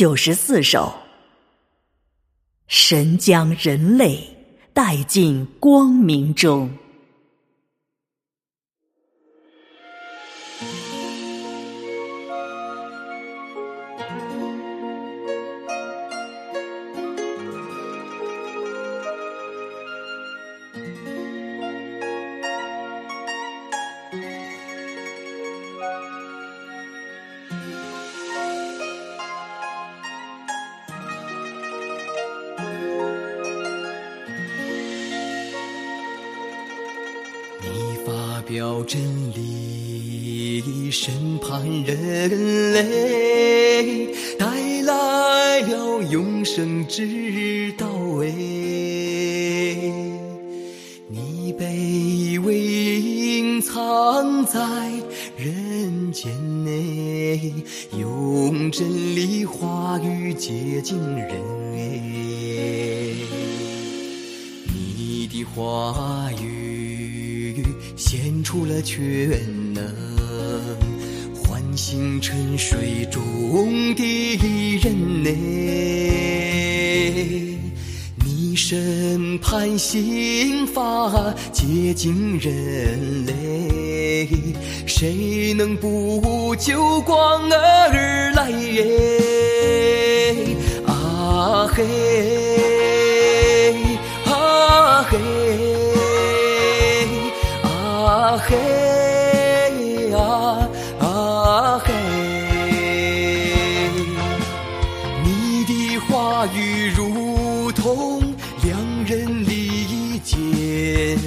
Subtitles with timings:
[0.00, 0.90] 九十四首。
[2.68, 4.18] 神将人类
[4.72, 6.70] 带进光明中。
[37.80, 39.00] 你发表真
[39.34, 47.88] 理，审判人类，带来了永生之道。
[48.22, 48.28] 哎，
[51.08, 52.60] 你卑微
[53.00, 54.60] 隐藏在
[55.38, 56.30] 人间
[56.62, 57.54] 内，
[57.98, 61.30] 用真理话语接近人。
[61.76, 61.78] 哎，
[64.68, 67.29] 你的话语。
[67.96, 68.98] 献出了全
[69.72, 69.84] 能，
[71.34, 74.36] 唤醒沉睡中的
[74.82, 75.30] 人类。
[78.24, 84.28] 你审判刑罚接近人类，
[84.86, 88.50] 谁能不救光而来？
[90.86, 91.84] 啊嘿，
[94.26, 95.39] 啊嘿。
[98.30, 100.68] 啊嘿啊
[101.00, 101.92] 啊嘿！
[105.24, 108.22] 你的话语如同
[108.62, 111.18] 两人理解，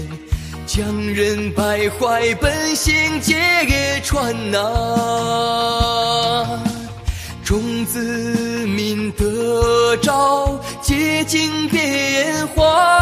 [0.65, 3.35] 将人败坏本性揭
[4.01, 4.57] 穿呐。
[7.43, 7.99] 众子
[8.65, 12.92] 民得着洁净变化。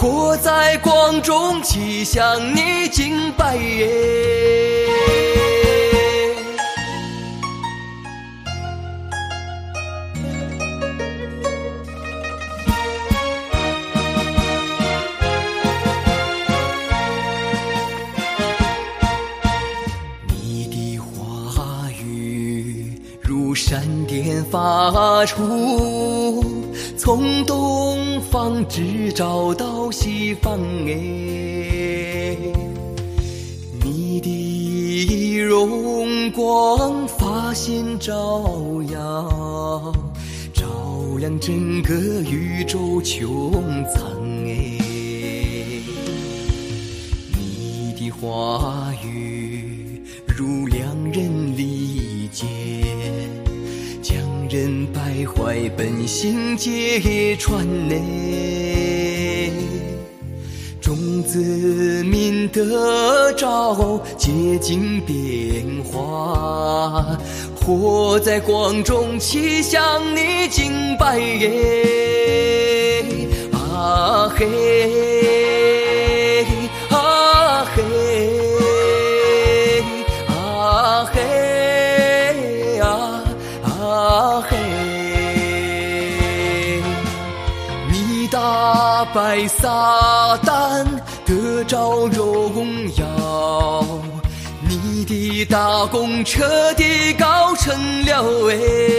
[0.00, 5.37] 活在光中，齐向你敬拜耶！
[23.48, 26.44] 如闪电发出。
[26.98, 32.36] 从东方直照到西方哎，
[33.82, 38.44] 你的荣光发现照
[38.92, 39.94] 耀，
[40.52, 40.66] 照
[41.18, 41.94] 亮整个
[42.30, 43.50] 宇宙穹
[43.94, 44.04] 苍
[44.44, 44.78] 哎，
[47.34, 48.87] 你的话
[54.58, 57.94] 人败坏本性揭穿呢，
[60.80, 67.16] 众子民得着洁净变化，
[67.54, 69.80] 活在光中，齐向
[70.16, 73.04] 你敬拜耶！
[73.52, 74.44] 啊嘿，
[84.18, 84.56] 啊嘿，
[87.88, 90.84] 你打败撒旦，
[91.24, 93.84] 得着荣耀，
[94.60, 98.97] 你的大功彻底告成了哎。